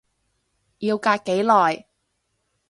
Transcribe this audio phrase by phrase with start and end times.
[0.79, 1.85] 要隔幾耐？